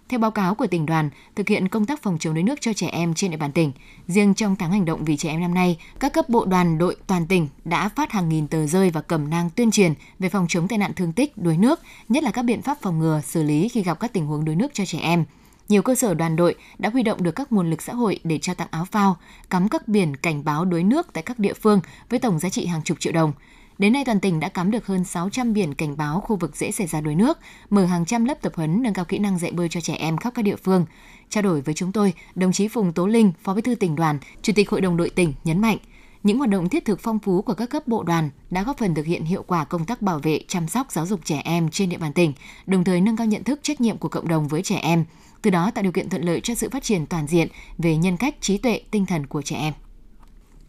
[0.09, 2.73] theo báo cáo của tỉnh đoàn, thực hiện công tác phòng chống đuối nước cho
[2.73, 3.71] trẻ em trên địa bàn tỉnh,
[4.07, 6.95] riêng trong tháng hành động vì trẻ em năm nay, các cấp bộ đoàn đội
[7.07, 10.45] toàn tỉnh đã phát hàng nghìn tờ rơi và cẩm nang tuyên truyền về phòng
[10.49, 13.43] chống tai nạn thương tích, đuối nước, nhất là các biện pháp phòng ngừa, xử
[13.43, 15.25] lý khi gặp các tình huống đuối nước cho trẻ em.
[15.69, 18.37] Nhiều cơ sở đoàn đội đã huy động được các nguồn lực xã hội để
[18.37, 19.17] trao tặng áo phao,
[19.49, 22.65] cắm các biển cảnh báo đuối nước tại các địa phương với tổng giá trị
[22.65, 23.33] hàng chục triệu đồng.
[23.77, 26.71] Đến nay toàn tỉnh đã cắm được hơn 600 biển cảnh báo khu vực dễ
[26.71, 27.37] xảy ra đuối nước,
[27.69, 30.17] mở hàng trăm lớp tập huấn nâng cao kỹ năng dạy bơi cho trẻ em
[30.17, 30.85] khắp các địa phương.
[31.29, 34.19] Trao đổi với chúng tôi, đồng chí Phùng Tố Linh, Phó Bí thư tỉnh đoàn,
[34.41, 35.77] Chủ tịch Hội đồng đội tỉnh nhấn mạnh,
[36.23, 38.95] những hoạt động thiết thực phong phú của các cấp bộ đoàn đã góp phần
[38.95, 41.89] thực hiện hiệu quả công tác bảo vệ, chăm sóc giáo dục trẻ em trên
[41.89, 42.33] địa bàn tỉnh,
[42.65, 45.05] đồng thời nâng cao nhận thức trách nhiệm của cộng đồng với trẻ em,
[45.41, 48.17] từ đó tạo điều kiện thuận lợi cho sự phát triển toàn diện về nhân
[48.17, 49.73] cách, trí tuệ, tinh thần của trẻ em.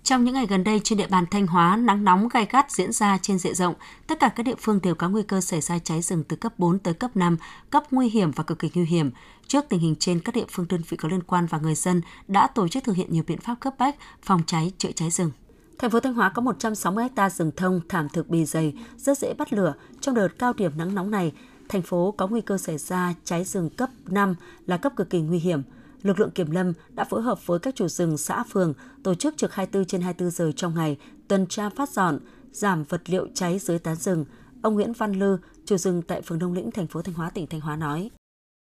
[0.07, 2.93] Trong những ngày gần đây trên địa bàn Thanh Hóa, nắng nóng gai gắt diễn
[2.93, 3.75] ra trên diện rộng.
[4.07, 6.59] Tất cả các địa phương đều có nguy cơ xảy ra cháy rừng từ cấp
[6.59, 7.37] 4 tới cấp 5,
[7.71, 9.11] cấp nguy hiểm và cực kỳ nguy hiểm.
[9.47, 12.01] Trước tình hình trên, các địa phương đơn vị có liên quan và người dân
[12.29, 15.31] đã tổ chức thực hiện nhiều biện pháp cấp bách phòng cháy chữa cháy rừng.
[15.79, 19.35] Thành phố Thanh Hóa có 160 ha rừng thông thảm thực bì dày, rất dễ
[19.35, 19.75] bắt lửa.
[20.01, 21.33] Trong đợt cao điểm nắng nóng này,
[21.69, 24.35] thành phố có nguy cơ xảy ra cháy rừng cấp 5
[24.67, 25.63] là cấp cực kỳ nguy hiểm.
[26.07, 29.37] Lực lượng kiểm lâm đã phối hợp với các chủ rừng xã phường tổ chức
[29.37, 30.97] trực 24 trên 24 giờ trong ngày,
[31.29, 32.19] tuần tra phát dọn,
[32.53, 34.25] giảm vật liệu cháy dưới tán rừng.
[34.63, 37.47] Ông Nguyễn Văn Lư, chủ rừng tại phường Đông Lĩnh, thành phố Thanh Hóa, tỉnh
[37.47, 38.11] Thanh Hóa nói.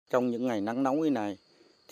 [0.09, 1.37] Trong những ngày nắng nóng như này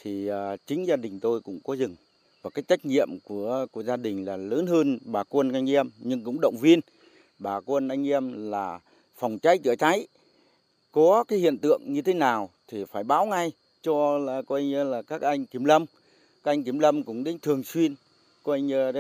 [0.01, 1.95] thì à, chính gia đình tôi cũng có rừng
[2.41, 5.89] và cái trách nhiệm của của gia đình là lớn hơn bà quân anh em
[5.99, 6.79] nhưng cũng động viên
[7.39, 8.79] bà quân anh em là
[9.15, 10.07] phòng cháy chữa cháy
[10.91, 13.51] có cái hiện tượng như thế nào thì phải báo ngay
[13.85, 15.85] cho là coi như là các anh kiểm lâm.
[16.43, 17.95] Các anh kiểm lâm cũng đến thường xuyên,
[18.43, 18.91] coi như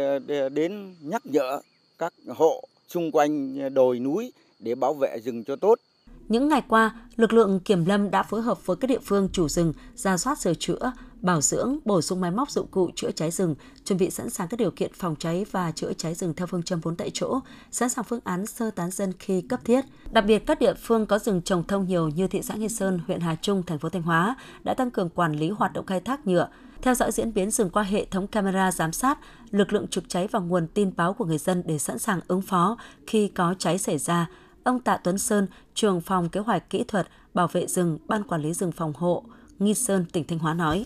[0.49, 1.59] đến nhắc nhở
[1.97, 5.79] các hộ xung quanh đồi núi để bảo vệ rừng cho tốt
[6.27, 9.49] những ngày qua, lực lượng kiểm lâm đã phối hợp với các địa phương chủ
[9.49, 13.31] rừng ra soát sửa chữa, bảo dưỡng, bổ sung máy móc dụng cụ chữa cháy
[13.31, 16.47] rừng, chuẩn bị sẵn sàng các điều kiện phòng cháy và chữa cháy rừng theo
[16.47, 17.39] phương châm vốn tại chỗ,
[17.71, 19.85] sẵn sàng phương án sơ tán dân khi cấp thiết.
[20.11, 22.99] Đặc biệt các địa phương có rừng trồng thông nhiều như thị xã Nghi Sơn,
[23.07, 25.99] huyện Hà Trung, thành phố Thanh Hóa đã tăng cường quản lý hoạt động khai
[25.99, 26.47] thác nhựa,
[26.81, 29.19] theo dõi diễn biến rừng qua hệ thống camera giám sát,
[29.51, 32.41] lực lượng trực cháy và nguồn tin báo của người dân để sẵn sàng ứng
[32.41, 34.27] phó khi có cháy xảy ra,
[34.65, 38.41] Ông Tạ Tuấn Sơn, trưởng phòng kế hoạch kỹ thuật bảo vệ rừng, Ban quản
[38.41, 39.23] lý rừng phòng hộ
[39.59, 40.85] Nghi Sơn, tỉnh Thanh Hóa nói.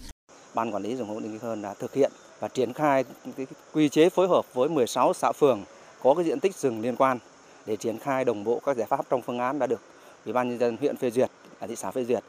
[0.56, 3.04] Ban quản lý rừng hộ Nghi Sơn đã thực hiện và triển khai
[3.38, 5.64] cái quy chế phối hợp với 16 xã phường
[6.04, 7.20] có cái diện tích rừng liên quan
[7.66, 9.82] để triển khai đồng bộ các giải pháp trong phương án đã được
[10.26, 11.30] Ủy ban nhân dân huyện phê duyệt,
[11.62, 12.24] thị xã phê duyệt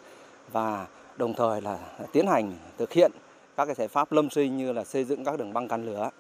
[0.52, 0.86] và
[1.16, 1.78] đồng thời là
[2.12, 3.12] tiến hành thực hiện
[3.56, 6.10] các cái giải pháp lâm sinh như là xây dựng các đường băng cản lửa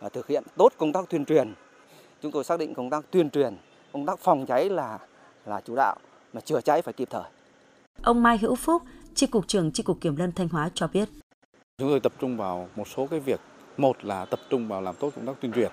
[0.00, 1.54] và thực hiện tốt công tác tuyên truyền.
[2.22, 3.56] Chúng tôi xác định công tác tuyên truyền
[3.92, 4.98] công tác phòng cháy là
[5.46, 5.96] là chủ đạo
[6.32, 7.22] mà chữa cháy phải kịp thời.
[8.02, 8.82] Ông Mai Hữu Phúc,
[9.14, 11.08] Chi cục trưởng Chi cục Kiểm lâm Thanh Hóa cho biết.
[11.78, 13.40] Chúng tôi tập trung vào một số cái việc,
[13.76, 15.70] một là tập trung vào làm tốt công tác tuyên truyền,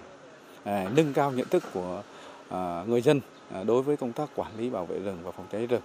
[0.63, 2.03] à, nâng cao nhận thức của
[2.49, 5.45] à, người dân à, đối với công tác quản lý bảo vệ rừng và phòng
[5.51, 5.81] cháy rừng.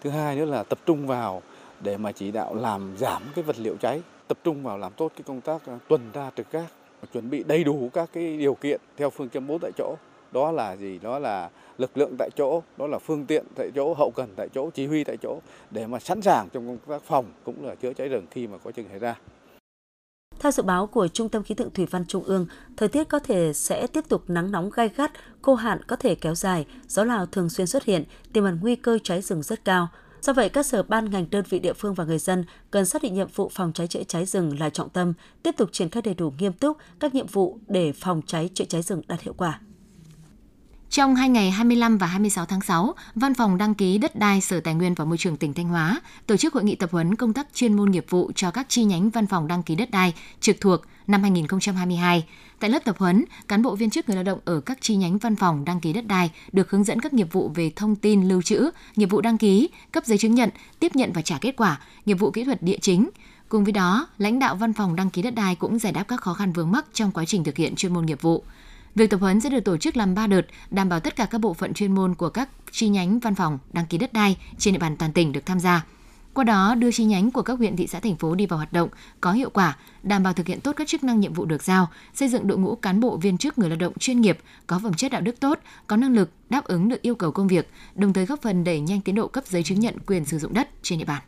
[0.00, 1.42] Thứ hai nữa là tập trung vào
[1.80, 5.12] để mà chỉ đạo làm giảm cái vật liệu cháy, tập trung vào làm tốt
[5.16, 6.72] cái công tác tuần tra trực gác,
[7.12, 9.96] chuẩn bị đầy đủ các cái điều kiện theo phương châm bốn tại chỗ
[10.34, 13.94] đó là gì đó là lực lượng tại chỗ đó là phương tiện tại chỗ
[13.94, 15.38] hậu cần tại chỗ chỉ huy tại chỗ
[15.70, 18.58] để mà sẵn sàng trong công tác phòng cũng là chữa cháy rừng khi mà
[18.58, 19.14] có trường xảy ra
[20.40, 23.18] theo dự báo của Trung tâm Khí tượng Thủy văn Trung ương, thời tiết có
[23.18, 27.04] thể sẽ tiếp tục nắng nóng gai gắt, khô hạn có thể kéo dài, gió
[27.04, 29.88] Lào thường xuyên xuất hiện, tiềm ẩn nguy cơ cháy rừng rất cao.
[30.20, 33.02] Do vậy, các sở ban ngành đơn vị địa phương và người dân cần xác
[33.02, 36.02] định nhiệm vụ phòng cháy chữa cháy rừng là trọng tâm, tiếp tục triển khai
[36.02, 39.34] đầy đủ nghiêm túc các nhiệm vụ để phòng cháy chữa cháy rừng đạt hiệu
[39.36, 39.60] quả.
[40.94, 44.60] Trong hai ngày 25 và 26 tháng 6, Văn phòng đăng ký đất đai Sở
[44.60, 47.32] Tài nguyên và Môi trường tỉnh Thanh Hóa tổ chức hội nghị tập huấn công
[47.32, 50.14] tác chuyên môn nghiệp vụ cho các chi nhánh văn phòng đăng ký đất đai
[50.40, 52.26] trực thuộc năm 2022.
[52.58, 55.18] Tại lớp tập huấn, cán bộ viên chức người lao động ở các chi nhánh
[55.18, 58.28] văn phòng đăng ký đất đai được hướng dẫn các nghiệp vụ về thông tin
[58.28, 61.56] lưu trữ, nghiệp vụ đăng ký, cấp giấy chứng nhận, tiếp nhận và trả kết
[61.56, 63.10] quả, nghiệp vụ kỹ thuật địa chính.
[63.48, 66.20] Cùng với đó, lãnh đạo văn phòng đăng ký đất đai cũng giải đáp các
[66.20, 68.44] khó khăn vướng mắc trong quá trình thực hiện chuyên môn nghiệp vụ.
[68.94, 71.40] Việc tập huấn sẽ được tổ chức làm 3 đợt, đảm bảo tất cả các
[71.40, 74.74] bộ phận chuyên môn của các chi nhánh văn phòng đăng ký đất đai trên
[74.74, 75.86] địa bàn toàn tỉnh được tham gia.
[76.34, 78.72] Qua đó đưa chi nhánh của các huyện thị xã thành phố đi vào hoạt
[78.72, 78.88] động
[79.20, 81.90] có hiệu quả, đảm bảo thực hiện tốt các chức năng nhiệm vụ được giao,
[82.14, 84.94] xây dựng đội ngũ cán bộ viên chức người lao động chuyên nghiệp, có phẩm
[84.94, 88.12] chất đạo đức tốt, có năng lực đáp ứng được yêu cầu công việc, đồng
[88.12, 90.68] thời góp phần đẩy nhanh tiến độ cấp giấy chứng nhận quyền sử dụng đất
[90.82, 91.22] trên địa bàn.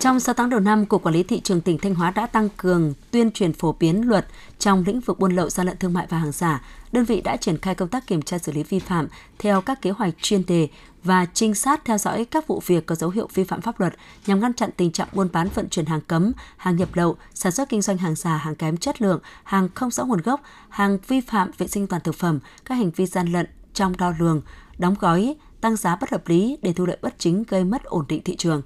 [0.00, 2.48] Trong 6 tháng đầu năm, Cục Quản lý Thị trường tỉnh Thanh Hóa đã tăng
[2.56, 4.26] cường tuyên truyền phổ biến luật
[4.58, 6.62] trong lĩnh vực buôn lậu gian lận thương mại và hàng giả.
[6.92, 9.08] Đơn vị đã triển khai công tác kiểm tra xử lý vi phạm
[9.38, 10.68] theo các kế hoạch chuyên đề
[11.04, 13.94] và trinh sát theo dõi các vụ việc có dấu hiệu vi phạm pháp luật
[14.26, 17.52] nhằm ngăn chặn tình trạng buôn bán vận chuyển hàng cấm, hàng nhập lậu, sản
[17.52, 20.98] xuất kinh doanh hàng giả, hàng kém chất lượng, hàng không rõ nguồn gốc, hàng
[21.08, 24.42] vi phạm vệ sinh toàn thực phẩm, các hành vi gian lận trong đo lường,
[24.78, 28.04] đóng gói, tăng giá bất hợp lý để thu lợi bất chính gây mất ổn
[28.08, 28.62] định thị trường.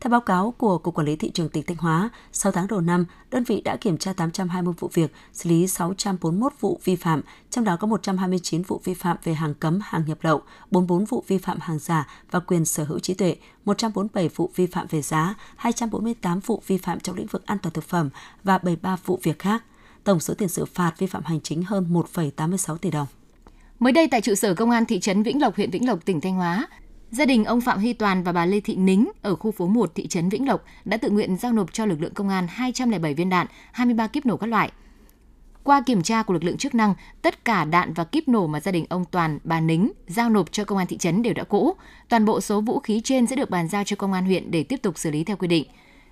[0.00, 2.80] Theo báo cáo của Cục Quản lý Thị trường tỉnh Thanh Hóa, 6 tháng đầu
[2.80, 7.20] năm, đơn vị đã kiểm tra 820 vụ việc, xử lý 641 vụ vi phạm,
[7.50, 11.24] trong đó có 129 vụ vi phạm về hàng cấm, hàng nhập lậu, 44 vụ
[11.26, 15.02] vi phạm hàng giả và quyền sở hữu trí tuệ, 147 vụ vi phạm về
[15.02, 18.10] giá, 248 vụ vi phạm trong lĩnh vực an toàn thực phẩm
[18.44, 19.64] và 73 vụ việc khác.
[20.04, 23.06] Tổng số tiền xử phạt vi phạm hành chính hơn 1,86 tỷ đồng.
[23.78, 26.20] Mới đây tại trụ sở công an thị trấn Vĩnh Lộc, huyện Vĩnh Lộc, tỉnh
[26.20, 26.66] Thanh Hóa,
[27.10, 29.94] Gia đình ông Phạm Huy Toàn và bà Lê Thị Nính ở khu phố 1
[29.94, 33.14] thị trấn Vĩnh Lộc đã tự nguyện giao nộp cho lực lượng công an 207
[33.14, 34.72] viên đạn, 23 kíp nổ các loại.
[35.64, 38.60] Qua kiểm tra của lực lượng chức năng, tất cả đạn và kíp nổ mà
[38.60, 41.44] gia đình ông Toàn, bà Nính giao nộp cho công an thị trấn đều đã
[41.44, 41.72] cũ.
[42.08, 44.62] Toàn bộ số vũ khí trên sẽ được bàn giao cho công an huyện để
[44.62, 45.64] tiếp tục xử lý theo quy định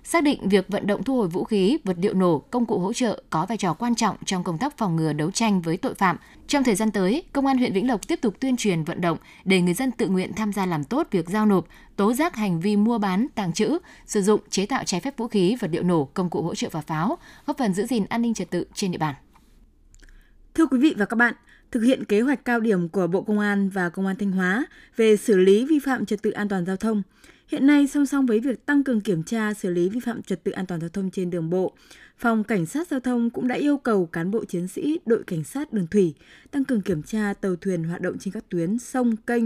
[0.03, 2.93] xác định việc vận động thu hồi vũ khí, vật liệu nổ, công cụ hỗ
[2.93, 5.93] trợ có vai trò quan trọng trong công tác phòng ngừa đấu tranh với tội
[5.93, 6.17] phạm.
[6.47, 9.17] Trong thời gian tới, Công an huyện Vĩnh Lộc tiếp tục tuyên truyền vận động
[9.45, 12.59] để người dân tự nguyện tham gia làm tốt việc giao nộp, tố giác hành
[12.59, 15.83] vi mua bán, tàng trữ, sử dụng, chế tạo trái phép vũ khí, vật liệu
[15.83, 18.65] nổ, công cụ hỗ trợ và pháo, góp phần giữ gìn an ninh trật tự
[18.73, 19.15] trên địa bàn.
[20.53, 21.33] Thưa quý vị và các bạn,
[21.71, 24.65] thực hiện kế hoạch cao điểm của Bộ Công an và Công an Thanh Hóa
[24.95, 27.03] về xử lý vi phạm trật tự an toàn giao thông,
[27.51, 30.43] Hiện nay, song song với việc tăng cường kiểm tra xử lý vi phạm trật
[30.43, 31.73] tự an toàn giao thông trên đường bộ,
[32.17, 35.43] Phòng Cảnh sát Giao thông cũng đã yêu cầu cán bộ chiến sĩ đội cảnh
[35.43, 36.13] sát đường thủy
[36.51, 39.43] tăng cường kiểm tra tàu thuyền hoạt động trên các tuyến sông, kênh,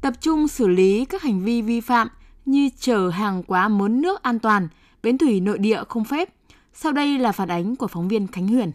[0.00, 2.08] tập trung xử lý các hành vi vi phạm
[2.44, 4.68] như chở hàng quá mớn nước an toàn,
[5.02, 6.28] bến thủy nội địa không phép.
[6.72, 8.72] Sau đây là phản ánh của phóng viên Khánh Huyền.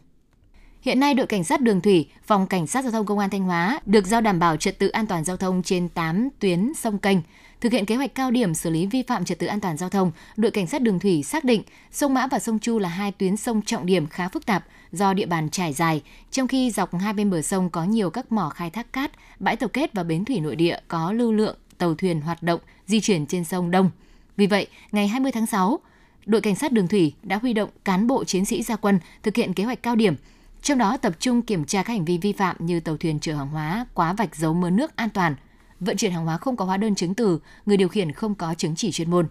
[0.81, 3.43] Hiện nay, đội cảnh sát đường thủy, phòng cảnh sát giao thông công an Thanh
[3.43, 6.97] Hóa được giao đảm bảo trật tự an toàn giao thông trên 8 tuyến sông
[6.97, 7.17] kênh.
[7.61, 9.89] Thực hiện kế hoạch cao điểm xử lý vi phạm trật tự an toàn giao
[9.89, 13.11] thông, đội cảnh sát đường thủy xác định sông Mã và sông Chu là hai
[13.11, 16.99] tuyến sông trọng điểm khá phức tạp do địa bàn trải dài, trong khi dọc
[16.99, 20.03] hai bên bờ sông có nhiều các mỏ khai thác cát, bãi tập kết và
[20.03, 23.71] bến thủy nội địa có lưu lượng tàu thuyền hoạt động di chuyển trên sông
[23.71, 23.91] đông.
[24.37, 25.79] Vì vậy, ngày 20 tháng 6,
[26.25, 29.35] đội cảnh sát đường thủy đã huy động cán bộ chiến sĩ ra quân thực
[29.35, 30.15] hiện kế hoạch cao điểm
[30.61, 33.35] trong đó tập trung kiểm tra các hành vi vi phạm như tàu thuyền chở
[33.35, 35.35] hàng hóa quá vạch dấu mớ nước an toàn,
[35.79, 38.53] vận chuyển hàng hóa không có hóa đơn chứng từ, người điều khiển không có
[38.53, 39.27] chứng chỉ chuyên môn.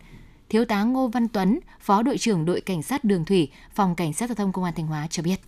[0.49, 4.13] Thiếu tá Ngô Văn Tuấn, Phó đội trưởng đội cảnh sát đường thủy, phòng cảnh
[4.13, 5.41] sát giao thông công an Thanh Hóa cho biết.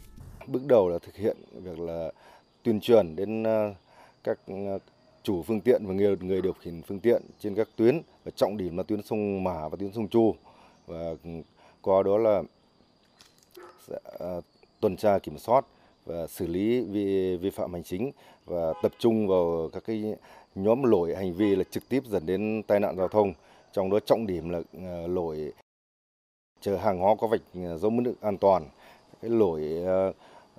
[0.47, 2.13] Bước đầu là thực hiện việc là
[2.63, 3.75] tuyên truyền đến ờ,
[4.25, 4.79] các ờ,
[5.23, 8.57] chủ phương tiện và người người điều khiển phương tiện trên các tuyến và trọng
[8.57, 10.35] điểm là tuyến sông Mã và tuyến sông Chu
[10.87, 11.15] và
[11.83, 12.43] qua đó là
[14.19, 14.41] ờ,
[14.81, 15.65] tuần tra kiểm soát
[16.07, 18.11] và xử lý vi, vi phạm hành chính
[18.47, 20.15] và tập trung vào các cái
[20.55, 23.33] nhóm lỗi hành vi là trực tiếp dẫn đến tai nạn giao thông
[23.73, 25.53] trong đó trọng điểm là ờ, lỗi
[26.61, 28.65] chở hàng hóa có vạch ờ, dấu mực nước an toàn
[29.23, 30.13] cái lỗi ờ,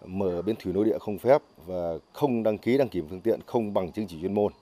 [0.06, 3.40] mở bến thủy nội địa không phép và không đăng ký đăng kiểm phương tiện
[3.46, 4.54] không bằng chứng chỉ chuyên môn.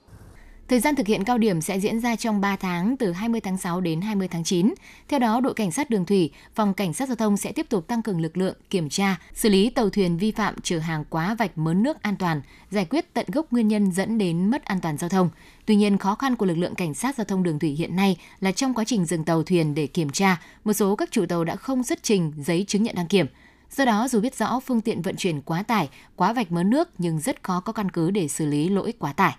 [0.70, 3.58] Thời gian thực hiện cao điểm sẽ diễn ra trong 3 tháng từ 20 tháng
[3.58, 4.74] 6 đến 20 tháng 9.
[5.08, 7.88] Theo đó, đội cảnh sát đường thủy, phòng cảnh sát giao thông sẽ tiếp tục
[7.88, 11.36] tăng cường lực lượng kiểm tra, xử lý tàu thuyền vi phạm chở hàng quá
[11.36, 14.80] vạch mớn nước an toàn, giải quyết tận gốc nguyên nhân dẫn đến mất an
[14.82, 15.30] toàn giao thông.
[15.66, 18.18] Tuy nhiên, khó khăn của lực lượng cảnh sát giao thông đường thủy hiện nay
[18.40, 21.44] là trong quá trình dừng tàu thuyền để kiểm tra, một số các chủ tàu
[21.44, 23.26] đã không xuất trình giấy chứng nhận đăng kiểm.
[23.72, 26.90] Do đó, dù biết rõ phương tiện vận chuyển quá tải, quá vạch mớn nước
[26.98, 29.36] nhưng rất khó có căn cứ để xử lý lỗi quá tải.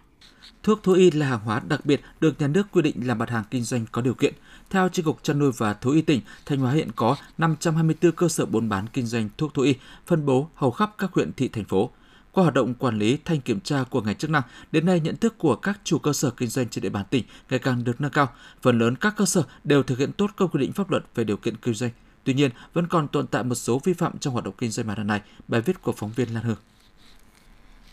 [0.63, 3.31] Thuốc thú y là hàng hóa đặc biệt được nhà nước quy định là mặt
[3.31, 4.35] hàng kinh doanh có điều kiện.
[4.71, 8.29] Theo Chi cục chăn nuôi và thú y tỉnh, Thanh Hóa hiện có 524 cơ
[8.29, 9.75] sở buôn bán kinh doanh thuốc thú y,
[10.07, 11.91] phân bố hầu khắp các huyện thị thành phố.
[12.33, 15.17] Qua hoạt động quản lý thanh kiểm tra của ngành chức năng, đến nay nhận
[15.17, 18.01] thức của các chủ cơ sở kinh doanh trên địa bàn tỉnh ngày càng được
[18.01, 18.29] nâng cao.
[18.63, 21.25] Phần lớn các cơ sở đều thực hiện tốt các quy định pháp luật về
[21.25, 21.91] điều kiện kinh doanh.
[22.25, 24.87] Tuy nhiên, vẫn còn tồn tại một số vi phạm trong hoạt động kinh doanh
[24.87, 25.21] mặt hàng này.
[25.49, 26.57] Bài viết của phóng viên Lan Hương.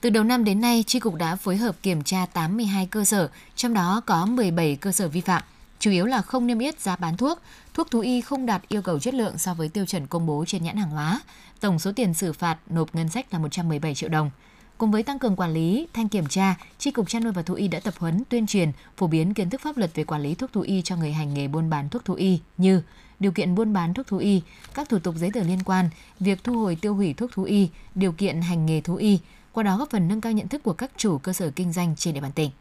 [0.01, 3.29] Từ đầu năm đến nay, Tri Cục đã phối hợp kiểm tra 82 cơ sở,
[3.55, 5.43] trong đó có 17 cơ sở vi phạm,
[5.79, 7.39] chủ yếu là không niêm yết giá bán thuốc,
[7.73, 10.45] thuốc thú y không đạt yêu cầu chất lượng so với tiêu chuẩn công bố
[10.47, 11.21] trên nhãn hàng hóa.
[11.59, 14.31] Tổng số tiền xử phạt nộp ngân sách là 117 triệu đồng.
[14.77, 17.53] Cùng với tăng cường quản lý, thanh kiểm tra, Tri Cục Chăn nuôi và Thú
[17.53, 20.35] y đã tập huấn, tuyên truyền, phổ biến kiến thức pháp luật về quản lý
[20.35, 22.81] thuốc thú y cho người hành nghề buôn bán thuốc thú y như
[23.19, 24.41] điều kiện buôn bán thuốc thú y,
[24.73, 27.69] các thủ tục giấy tờ liên quan, việc thu hồi tiêu hủy thuốc thú y,
[27.95, 29.19] điều kiện hành nghề thú y,
[29.57, 31.95] qua đó góp phần nâng cao nhận thức của các chủ cơ sở kinh doanh
[31.95, 32.51] trên địa bàn tỉnh.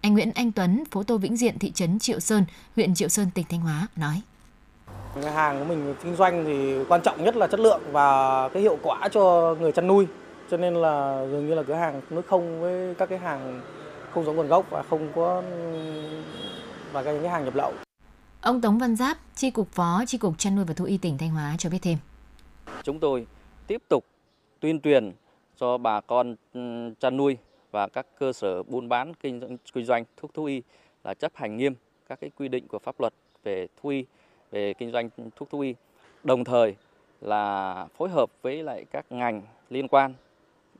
[0.00, 2.44] Anh Nguyễn Anh Tuấn, phố Tô Vĩnh Diện, thị trấn Triệu Sơn,
[2.76, 4.20] huyện Triệu Sơn, tỉnh Thanh Hóa nói.
[5.22, 8.62] Cái hàng của mình kinh doanh thì quan trọng nhất là chất lượng và cái
[8.62, 10.06] hiệu quả cho người chăn nuôi.
[10.50, 13.62] Cho nên là dường như là cửa hàng nước không với các cái hàng
[14.14, 15.42] không giống nguồn gốc và không có
[16.92, 17.72] và cái những cái hàng nhập lậu.
[18.40, 21.18] Ông Tống Văn Giáp, Chi cục Phó Chi cục Chăn nuôi và Thú y tỉnh
[21.18, 21.98] Thanh Hóa cho biết thêm.
[22.82, 23.26] Chúng tôi
[23.66, 24.04] tiếp tục
[24.60, 25.12] tuyên truyền
[25.56, 27.38] cho bà con ừ, chăn nuôi
[27.70, 30.62] và các cơ sở buôn bán kinh doanh, kinh doanh thuốc thú y
[31.04, 31.74] là chấp hành nghiêm
[32.08, 33.12] các cái quy định của pháp luật
[33.44, 34.04] về thú y,
[34.50, 35.74] về kinh doanh thuốc thú y.
[36.24, 36.76] Đồng thời
[37.20, 40.14] là phối hợp với lại các ngành liên quan,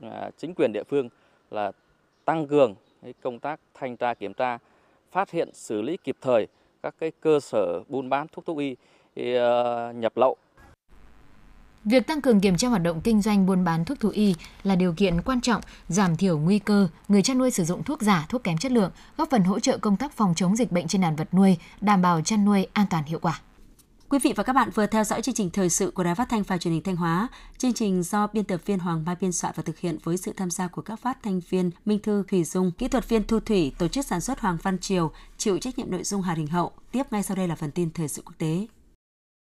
[0.02, 1.08] à, chính quyền địa phương
[1.50, 1.72] là
[2.24, 2.74] tăng cường
[3.22, 4.58] công tác thanh tra kiểm tra,
[5.10, 6.46] phát hiện xử lý kịp thời
[6.82, 8.76] các cái cơ sở buôn bán thuốc thú y
[9.36, 10.36] ờ, nhập lậu
[11.86, 14.76] Việc tăng cường kiểm tra hoạt động kinh doanh buôn bán thuốc thú y là
[14.76, 18.26] điều kiện quan trọng giảm thiểu nguy cơ người chăn nuôi sử dụng thuốc giả,
[18.28, 21.00] thuốc kém chất lượng, góp phần hỗ trợ công tác phòng chống dịch bệnh trên
[21.00, 23.40] đàn vật nuôi, đảm bảo chăn nuôi an toàn hiệu quả.
[24.08, 26.28] Quý vị và các bạn vừa theo dõi chương trình thời sự của Đài Phát
[26.28, 27.28] thanh và Truyền hình Thanh Hóa.
[27.58, 30.32] Chương trình do biên tập viên Hoàng Mai biên soạn và thực hiện với sự
[30.36, 33.40] tham gia của các phát thanh viên Minh Thư Thủy Dung, kỹ thuật viên Thu
[33.40, 36.46] Thủy, tổ chức sản xuất Hoàng Văn Triều, chịu trách nhiệm nội dung Hà Đình
[36.46, 36.72] Hậu.
[36.92, 38.66] Tiếp ngay sau đây là phần tin thời sự quốc tế.